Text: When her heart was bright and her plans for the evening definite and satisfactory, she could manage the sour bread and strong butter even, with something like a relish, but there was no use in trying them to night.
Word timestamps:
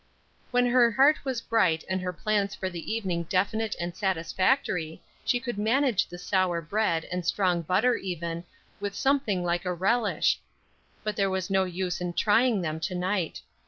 When 0.49 0.65
her 0.65 0.89
heart 0.89 1.23
was 1.23 1.41
bright 1.41 1.83
and 1.87 2.01
her 2.01 2.11
plans 2.11 2.55
for 2.55 2.71
the 2.71 2.91
evening 2.91 3.21
definite 3.29 3.75
and 3.79 3.95
satisfactory, 3.95 4.99
she 5.23 5.39
could 5.39 5.59
manage 5.59 6.07
the 6.07 6.17
sour 6.17 6.59
bread 6.59 7.05
and 7.11 7.23
strong 7.23 7.61
butter 7.61 7.93
even, 7.95 8.43
with 8.79 8.95
something 8.95 9.43
like 9.43 9.63
a 9.63 9.73
relish, 9.75 10.39
but 11.03 11.15
there 11.15 11.29
was 11.29 11.51
no 11.51 11.65
use 11.65 12.01
in 12.01 12.13
trying 12.13 12.61
them 12.63 12.79
to 12.79 12.95
night. 12.95 13.41